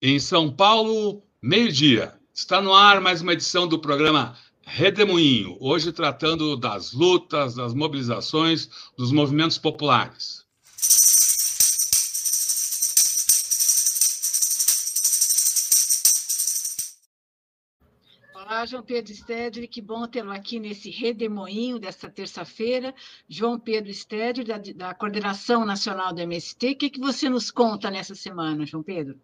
[0.00, 2.14] Em São Paulo, meio-dia.
[2.32, 8.68] Está no ar mais uma edição do programa Redemoinho, hoje tratando das lutas, das mobilizações,
[8.96, 10.27] dos movimentos populares.
[18.40, 22.94] Olá, João Pedro Stedley, que bom tê-lo aqui nesse redemoinho desta terça-feira.
[23.28, 26.70] João Pedro Stedley, da, da, Coordenação Nacional do MST.
[26.70, 29.16] O que, que você nos conta nessa semana, João Pedro?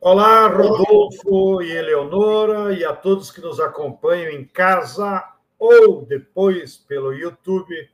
[0.00, 5.22] Olá, Rodolfo e Eleonora, e a todos que nos acompanham em casa
[5.58, 7.90] ou depois pelo YouTube,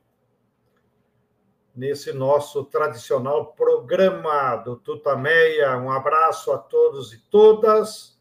[1.75, 5.77] nesse nosso tradicional programa do Tutameia.
[5.77, 8.16] Um abraço a todos e todas.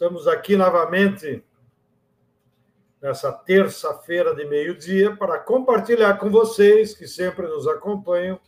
[0.00, 1.44] Estamos aqui novamente
[3.02, 8.40] nessa terça-feira de meio-dia para compartilhar com vocês que sempre nos acompanham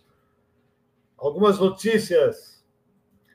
[1.19, 2.65] algumas notícias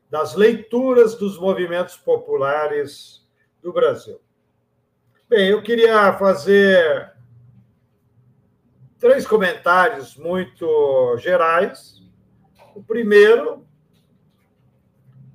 [0.09, 3.23] das leituras dos movimentos populares
[3.61, 4.19] do Brasil.
[5.29, 7.13] Bem, eu queria fazer
[8.97, 12.02] três comentários muito gerais.
[12.73, 13.63] O primeiro,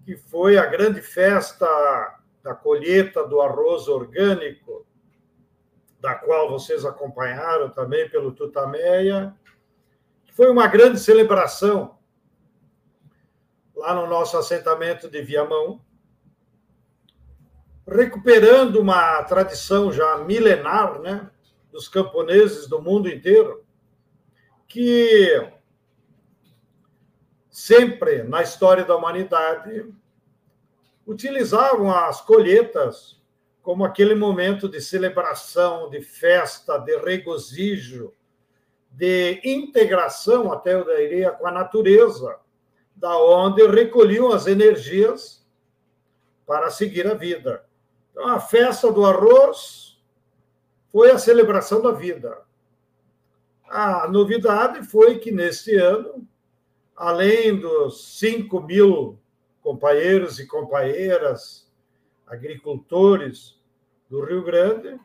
[0.05, 4.87] que foi a grande festa da colheita do arroz orgânico,
[6.01, 9.35] da qual vocês acompanharam também pelo Tutameia,
[10.33, 11.99] foi uma grande celebração
[13.77, 15.81] lá no nosso assentamento de Viamão,
[17.87, 21.31] recuperando uma tradição já milenar, né,
[21.71, 23.65] dos camponeses do mundo inteiro,
[24.67, 25.53] que
[27.51, 29.93] sempre na história da humanidade
[31.07, 33.21] utilizavam as colheitas
[33.63, 38.13] como aquele momento de celebração, de festa, de regozijo,
[38.91, 42.39] de integração, até eu diria, com a natureza
[42.95, 45.47] da onde recolhiam as energias
[46.47, 47.65] para seguir a vida.
[48.11, 49.99] Então, a festa do arroz
[50.91, 52.43] foi a celebração da vida.
[53.69, 56.27] A novidade foi que, neste ano,
[56.95, 59.19] além dos 5 mil
[59.63, 61.71] companheiros e companheiras
[62.27, 63.61] agricultores
[64.11, 64.99] do Rio Grande,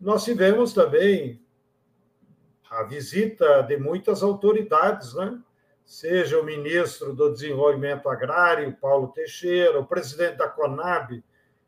[0.00, 1.40] nós tivemos também
[2.70, 5.40] a visita de muitas autoridades, né?
[5.84, 11.22] seja o ministro do Desenvolvimento Agrário, Paulo Teixeira, o presidente da Conab,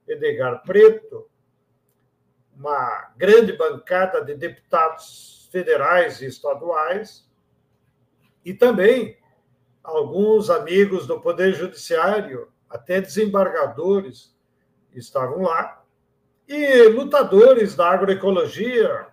[0.06, 1.28] Edgar Preto,
[2.54, 7.26] uma grande bancada de deputados federais e estaduais,
[8.44, 9.16] e também
[9.96, 14.36] alguns amigos do Poder Judiciário, até desembargadores,
[14.94, 15.82] estavam lá,
[16.46, 19.08] e lutadores da agroecologia.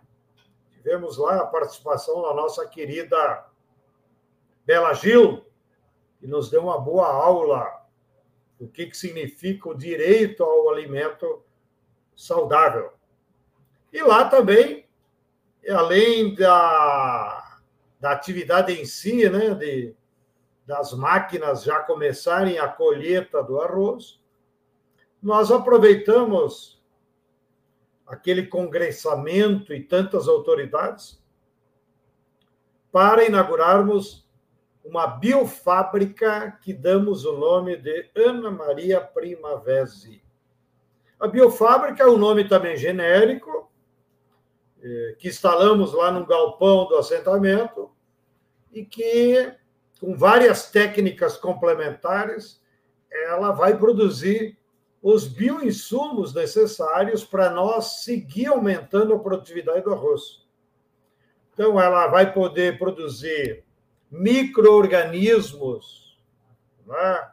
[0.71, 3.45] Tivemos lá a participação da nossa querida
[4.65, 5.45] Bela Gil,
[6.19, 7.85] que nos deu uma boa aula
[8.59, 11.43] do que, que significa o direito ao alimento
[12.15, 12.93] saudável.
[13.91, 14.85] E lá também,
[15.69, 17.59] além da,
[17.99, 19.95] da atividade em si, né, de,
[20.65, 24.19] das máquinas já começarem a colheita do arroz,
[25.21, 26.83] nós aproveitamos
[28.05, 31.21] aquele congressamento e tantas autoridades
[32.91, 34.25] para inaugurarmos
[34.83, 40.23] uma biofábrica que damos o nome de Ana Maria Primavesi.
[41.19, 43.71] A biofábrica é um nome também genérico,
[44.81, 47.89] é, que instalamos lá no galpão do assentamento
[48.71, 49.51] e que,
[49.99, 52.61] com várias técnicas complementares,
[53.09, 54.57] ela vai produzir
[55.01, 60.43] os bioinsumos necessários para nós seguir aumentando a produtividade do arroz.
[61.53, 63.63] Então, ela vai poder produzir
[64.11, 66.19] micro-organismos
[66.85, 67.31] né,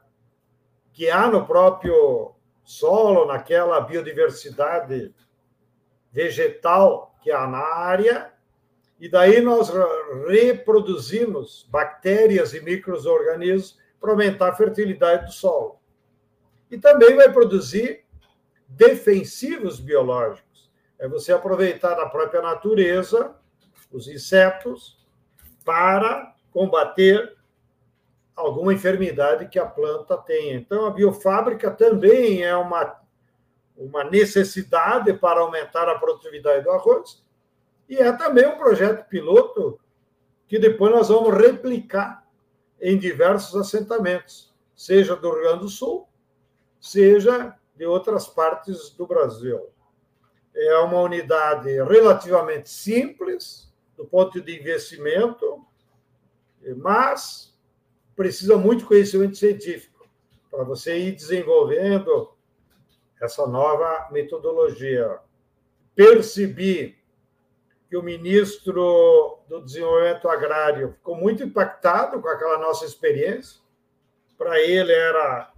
[0.93, 5.13] que há no próprio solo, naquela biodiversidade
[6.13, 8.32] vegetal que há na área,
[9.03, 9.69] e daí nós
[10.29, 15.81] reproduzimos bactérias e micro-organismos para aumentar a fertilidade do solo.
[16.71, 18.05] E também vai produzir
[18.69, 20.71] defensivos biológicos.
[21.01, 23.35] É você aproveitar da própria natureza,
[23.91, 25.05] os insetos,
[25.65, 27.37] para combater
[28.37, 30.55] alguma enfermidade que a planta tenha.
[30.55, 33.01] Então, a biofábrica também é uma,
[33.77, 37.21] uma necessidade para aumentar a produtividade do arroz,
[37.93, 39.79] e é também um projeto piloto
[40.49, 42.27] que depois nós vamos replicar
[42.81, 46.09] em diversos assentamentos, seja do Rio Grande do Sul,
[46.81, 49.69] seja de outras partes do Brasil.
[50.55, 55.63] é uma unidade relativamente simples do ponto de investimento,
[56.79, 57.55] mas
[58.17, 60.09] precisa muito conhecimento científico
[60.51, 62.33] para você ir desenvolvendo
[63.21, 65.19] essa nova metodologia.
[65.95, 67.02] Percebi
[67.93, 73.61] que o ministro do Desenvolvimento Agrário ficou muito impactado com aquela nossa experiência.
[74.39, 75.53] Para ele era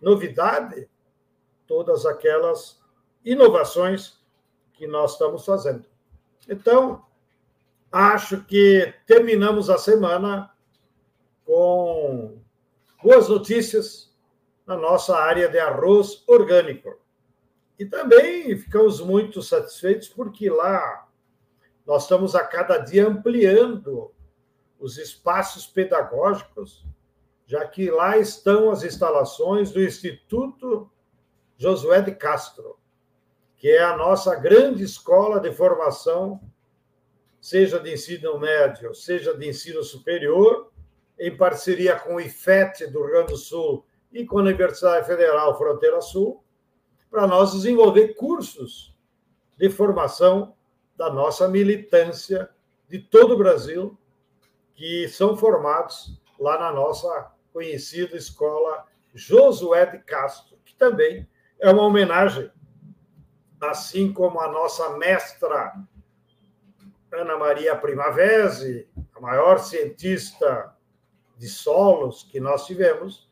[0.00, 0.88] novidade
[1.66, 2.80] todas aquelas
[3.24, 4.20] inovações
[4.72, 5.84] que nós estamos fazendo.
[6.48, 7.04] Então,
[7.90, 10.54] acho que terminamos a semana
[11.44, 12.40] com
[13.02, 14.16] boas notícias
[14.64, 17.00] na nossa área de arroz orgânico.
[17.76, 21.07] E também ficamos muito satisfeitos porque lá
[21.88, 24.12] nós estamos a cada dia ampliando
[24.78, 26.84] os espaços pedagógicos,
[27.46, 30.90] já que lá estão as instalações do Instituto
[31.56, 32.78] Josué de Castro,
[33.56, 36.38] que é a nossa grande escola de formação,
[37.40, 40.70] seja de ensino médio, seja de ensino superior,
[41.18, 43.82] em parceria com o IFET do Rio Grande do Sul
[44.12, 46.44] e com a Universidade Federal Fronteira Sul,
[47.10, 48.94] para nós desenvolver cursos
[49.56, 50.54] de formação
[50.98, 52.50] da nossa militância
[52.88, 53.96] de todo o Brasil,
[54.74, 58.84] que são formados lá na nossa conhecida escola
[59.14, 61.26] Josué de Castro, que também
[61.60, 62.50] é uma homenagem,
[63.60, 65.72] assim como a nossa mestra
[67.12, 70.76] Ana Maria Primavesi, a maior cientista
[71.36, 73.28] de solos que nós tivemos,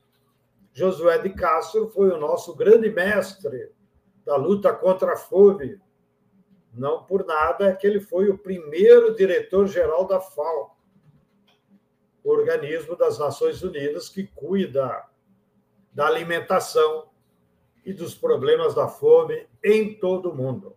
[0.72, 3.72] Josué de Castro foi o nosso grande mestre
[4.24, 5.80] da luta contra a fome,
[6.76, 10.76] não por nada é que ele foi o primeiro diretor-geral da FAO,
[12.22, 15.04] o organismo das Nações Unidas que cuida
[15.92, 17.08] da alimentação
[17.84, 20.76] e dos problemas da fome em todo o mundo.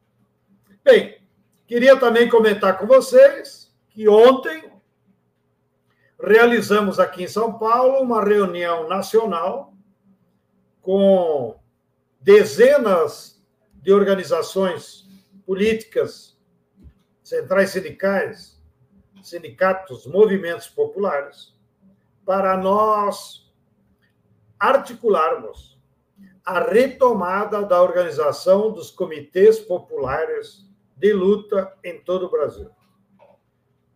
[0.83, 1.19] Bem,
[1.67, 4.71] queria também comentar com vocês que ontem
[6.21, 9.73] realizamos aqui em São Paulo uma reunião nacional
[10.81, 11.59] com
[12.21, 13.43] dezenas
[13.73, 15.08] de organizações
[15.49, 16.39] políticas,
[17.23, 18.61] centrais sindicais,
[19.23, 21.55] sindicatos, movimentos populares,
[22.23, 23.51] para nós
[24.59, 25.81] articularmos
[26.45, 32.69] a retomada da organização dos comitês populares de luta em todo o Brasil.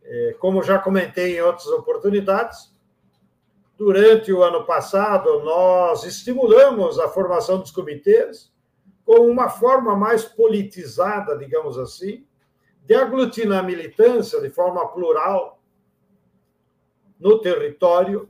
[0.02, 2.76] É, como já comentei em outras oportunidades,
[3.78, 8.52] durante o ano passado, nós estimulamos a formação dos comitês
[9.06, 12.26] com uma forma mais politizada, digamos assim,
[12.86, 15.62] de aglutinar a militância de forma plural
[17.20, 18.30] no território,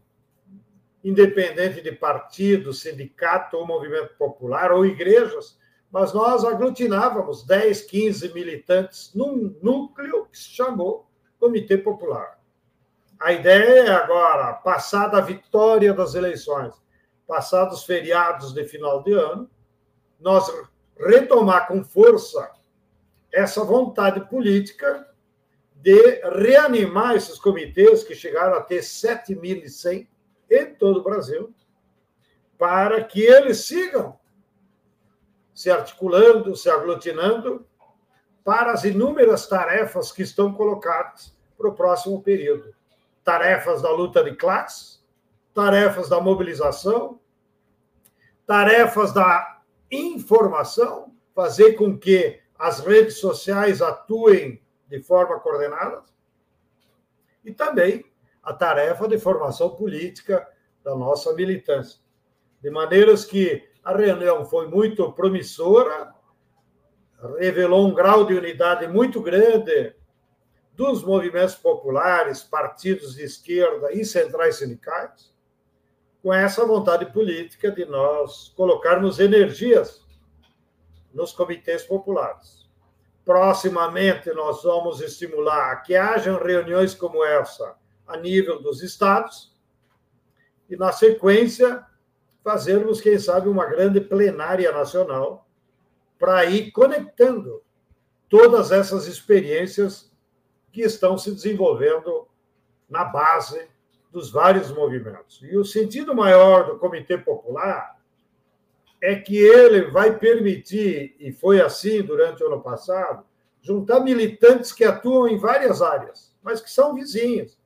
[1.03, 5.57] independente de partido, sindicato ou movimento popular ou igrejas,
[5.91, 11.07] mas nós aglutinávamos 10, 15 militantes num núcleo que se chamou
[11.39, 12.39] Comitê Popular.
[13.19, 16.73] A ideia é agora, passada a vitória das eleições,
[17.27, 19.49] passados os feriados de final de ano,
[20.23, 20.49] nós
[20.97, 22.49] retomar com força
[23.31, 25.07] essa vontade política
[25.75, 30.07] de reanimar esses comitês que chegaram a ter 7.100
[30.49, 31.53] em todo o Brasil,
[32.57, 34.17] para que eles sigam
[35.53, 37.67] se articulando, se aglutinando
[38.45, 42.73] para as inúmeras tarefas que estão colocadas para o próximo período.
[43.25, 44.99] Tarefas da luta de classe,
[45.53, 47.19] tarefas da mobilização,
[48.45, 49.52] tarefas da
[49.93, 56.03] informação, fazer com que as redes sociais atuem de forma coordenada,
[57.43, 58.05] e também
[58.41, 60.47] a tarefa de formação política
[60.83, 61.99] da nossa militância.
[62.61, 66.13] De maneiras que a reunião foi muito promissora,
[67.37, 69.95] revelou um grau de unidade muito grande
[70.73, 75.32] dos movimentos populares, partidos de esquerda e centrais sindicais,
[76.23, 80.01] com essa vontade política de nós colocarmos energias
[81.13, 82.65] nos comitês populares.
[83.25, 87.75] Proximamente, nós vamos estimular que hajam reuniões como essa
[88.07, 89.53] a nível dos estados
[90.69, 91.85] e, na sequência,
[92.41, 95.45] fazermos, quem sabe, uma grande plenária nacional
[96.17, 97.61] para ir conectando
[98.29, 100.09] todas essas experiências
[100.71, 102.27] que estão se desenvolvendo
[102.89, 103.72] na base
[104.13, 105.41] dos vários movimentos.
[105.41, 107.99] E o sentido maior do Comitê Popular
[109.01, 113.25] é que ele vai permitir, e foi assim durante o ano passado,
[113.59, 117.57] juntar militantes que atuam em várias áreas, mas que são vizinhos.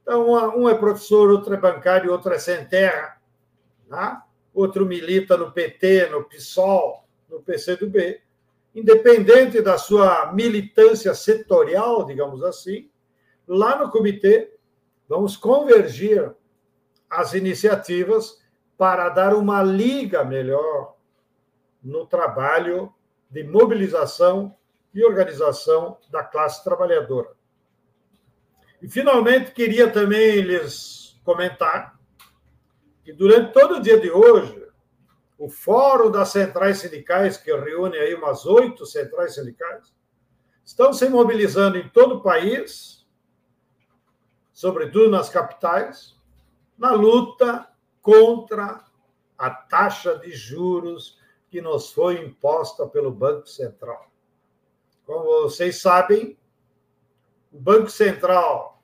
[0.00, 3.20] Então, um é professor, outro é bancário, outro é sem terra,
[3.88, 4.22] né?
[4.54, 8.22] outro milita no PT, no PSOL, no PCdoB.
[8.74, 12.90] independente da sua militância setorial, digamos assim,
[13.48, 14.55] lá no comitê
[15.08, 16.34] vamos convergir
[17.08, 18.42] as iniciativas
[18.76, 20.96] para dar uma liga melhor
[21.82, 22.92] no trabalho
[23.30, 24.54] de mobilização
[24.92, 27.30] e organização da classe trabalhadora.
[28.80, 31.98] E, finalmente, queria também lhes comentar
[33.04, 34.66] que, durante todo o dia de hoje,
[35.38, 39.94] o Fórum das Centrais Sindicais, que reúne aí umas oito centrais sindicais,
[40.64, 42.95] estão se mobilizando em todo o país,
[44.56, 46.16] sobretudo nas capitais,
[46.78, 47.68] na luta
[48.00, 48.82] contra
[49.36, 51.20] a taxa de juros
[51.50, 54.10] que nos foi imposta pelo Banco Central.
[55.04, 56.38] Como vocês sabem,
[57.52, 58.80] o Banco Central,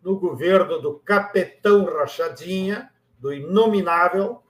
[0.00, 4.40] no governo do capitão Rachadinha, do inominável,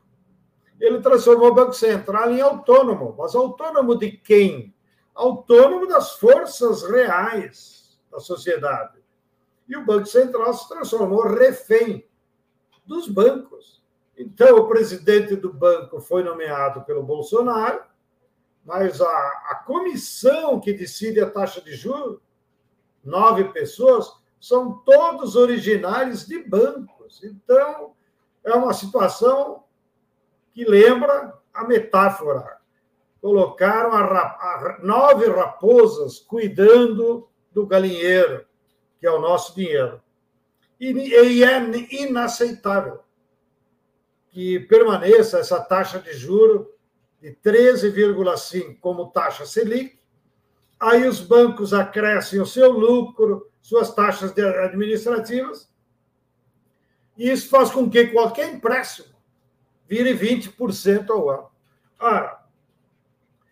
[0.79, 3.15] ele transformou o Banco Central em autônomo.
[3.17, 4.75] Mas autônomo de quem?
[5.15, 9.02] Autônomo das forças reais da sociedade.
[9.69, 12.07] E o Banco Central se transformou refém
[12.85, 13.83] dos bancos.
[14.17, 17.83] Então, o presidente do banco foi nomeado pelo Bolsonaro,
[18.65, 22.21] mas a, a comissão que decide a taxa de juros,
[23.03, 27.23] nove pessoas, são todos originários de bancos.
[27.25, 27.95] Então,
[28.45, 29.65] é uma situação
[30.53, 32.59] que lembra a metáfora.
[33.21, 38.45] Colocaram a, a, nove raposas cuidando do galinheiro,
[39.03, 40.01] que é o nosso dinheiro.
[40.79, 41.59] E, e é
[42.05, 43.01] inaceitável
[44.29, 46.73] que permaneça essa taxa de juro
[47.21, 49.99] de 13,5 como taxa Selic.
[50.79, 55.69] Aí os bancos acrescem o seu lucro, suas taxas administrativas,
[57.19, 59.13] e isso faz com que qualquer empréstimo
[59.89, 61.51] vire 20% ao ano.
[61.99, 62.41] Ora,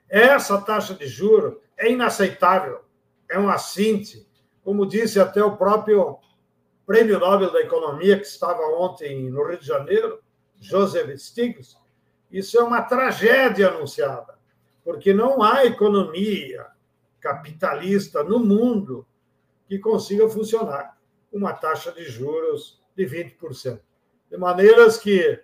[0.08, 2.84] essa taxa de juro é inaceitável,
[3.28, 4.29] é um assinte,
[4.64, 6.18] como disse até o próprio
[6.86, 10.20] Prêmio Nobel da Economia, que estava ontem no Rio de Janeiro,
[10.58, 11.76] Joseph Stiglitz,
[12.30, 14.38] isso é uma tragédia anunciada,
[14.84, 16.66] porque não há economia
[17.20, 19.06] capitalista no mundo
[19.66, 20.96] que consiga funcionar
[21.30, 23.80] com uma taxa de juros de 20%.
[24.30, 25.40] De maneiras que,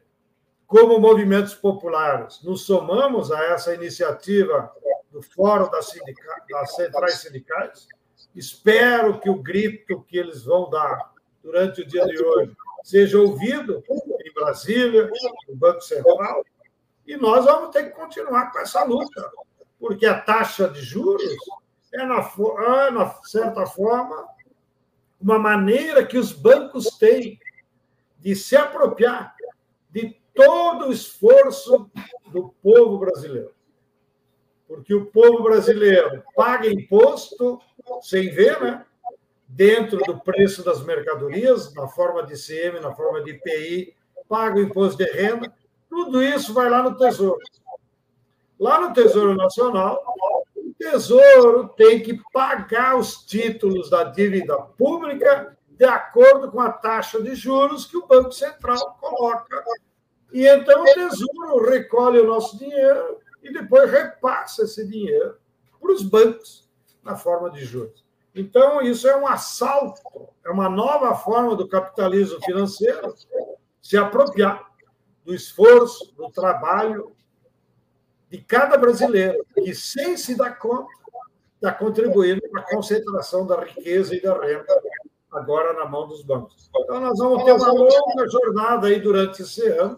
[0.67, 4.73] como movimentos populares, nos somamos a essa iniciativa
[5.11, 6.45] do Fórum das, sindica...
[6.51, 7.89] das Centrais Sindicais.
[8.37, 11.11] Espero que o grito que eles vão dar
[11.43, 12.53] durante o dia de hoje
[12.85, 13.83] seja ouvido
[14.21, 15.11] em Brasília,
[15.49, 16.45] no Banco Central,
[17.07, 19.33] e nós vamos ter que continuar com essa luta,
[19.81, 21.35] porque a taxa de juros
[21.95, 24.29] é, na, é, na certa forma,
[25.19, 27.41] uma maneira que os bancos têm
[28.19, 29.35] de se apropriar
[29.91, 31.91] de todo o esforço
[32.27, 33.55] do povo brasileiro.
[34.69, 37.61] Porque o povo brasileiro paga imposto
[38.03, 38.85] sem ver, né?
[39.49, 43.95] Dentro do preço das mercadorias, na forma de ICM, na forma de IPI,
[44.29, 45.53] paga o imposto de renda,
[45.89, 47.39] tudo isso vai lá no Tesouro.
[48.59, 50.03] Lá no Tesouro Nacional,
[50.57, 57.23] o Tesouro tem que pagar os títulos da dívida pública de acordo com a taxa
[57.23, 59.63] de juros que o Banco Central coloca.
[60.33, 65.37] E então o Tesouro recolhe o nosso dinheiro e depois repassa esse dinheiro
[65.81, 66.66] para os bancos
[67.07, 68.05] na forma de juros.
[68.35, 70.03] Então, isso é um assalto,
[70.45, 73.15] é uma nova forma do capitalismo financeiro
[73.81, 74.71] se apropriar
[75.25, 77.17] do esforço, do trabalho
[78.29, 80.93] de cada brasileiro, que, sem se dar conta,
[81.55, 84.83] está contribuindo para a concentração da riqueza e da renda
[85.33, 86.69] agora na mão dos bancos.
[86.77, 89.97] Então, nós vamos ter uma longa jornada aí durante esse ano,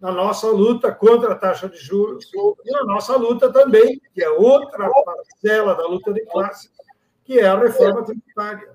[0.00, 4.28] na nossa luta contra a taxa de juros e na nossa luta também, que é
[4.28, 4.88] outra
[5.44, 6.70] parcela da luta de classe,
[7.24, 8.72] que é a reforma tributária.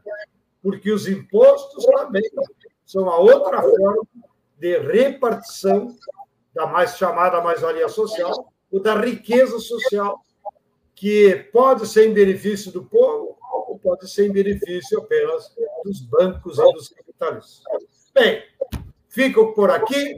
[0.61, 2.23] Porque os impostos também
[2.85, 4.03] são a outra forma
[4.57, 5.95] de repartição
[6.53, 10.23] da mais chamada mais-valia social, ou da riqueza social,
[10.93, 16.59] que pode ser em benefício do povo ou pode ser em benefício apenas dos bancos
[16.59, 17.63] e dos capitalistas.
[18.13, 18.43] Bem,
[19.07, 20.17] fico por aqui,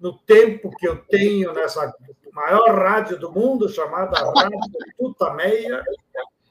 [0.00, 1.94] no tempo que eu tenho nessa
[2.36, 4.60] maior rádio do mundo, chamada Rádio
[4.98, 5.82] Tutameia.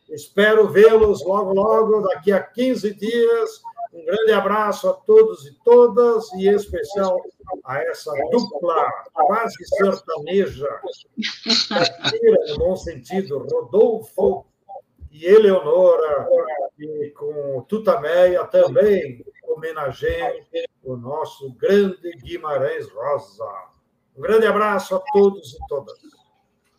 [0.10, 3.62] Espero vê-los logo, logo, daqui a 15 dias,
[3.94, 7.22] um grande abraço a todos e todas, e em especial
[7.64, 10.82] a essa dupla quase sertaneja,
[12.50, 14.46] no bom sentido, Rodolfo
[15.12, 16.28] e Eleonora,
[16.80, 20.44] e com Tutameia também homenageiem
[20.84, 23.75] o nosso grande Guimarães Rosa.
[24.18, 25.94] Um grande abraço a todos e todas.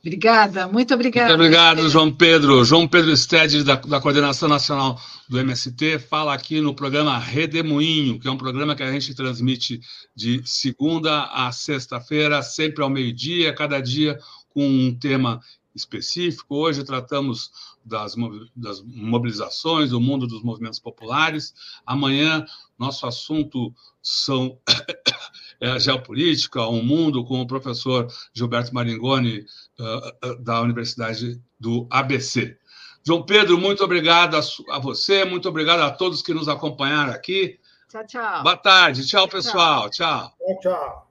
[0.01, 1.31] Obrigada, muito obrigada.
[1.31, 2.65] Muito obrigado, João Pedro.
[2.65, 8.29] João Pedro Stede, da, da Coordenação Nacional do MST, fala aqui no programa Redemoinho, que
[8.29, 9.81] é um programa que a gente transmite
[10.15, 14.17] de segunda a sexta-feira, sempre ao meio-dia, cada dia
[14.49, 15.41] com um tema
[15.75, 16.55] específico.
[16.55, 17.51] Hoje tratamos
[17.85, 18.15] das,
[18.55, 21.53] das mobilizações, do mundo dos movimentos populares.
[21.85, 22.47] Amanhã,
[22.79, 24.57] nosso assunto são
[25.61, 29.45] é a geopolítica, o um mundo, com o professor Gilberto Maringoni,
[29.79, 32.57] uh, da Universidade do ABC.
[33.07, 34.41] João Pedro, muito obrigado a,
[34.75, 37.59] a, você, muito obrigado a todos que nos acompanharam aqui.
[37.89, 38.43] Tchau, tchau.
[38.43, 39.89] Boa tarde, tchau, pessoal.
[39.91, 40.61] Tchau, tchau.
[40.61, 41.07] tchau.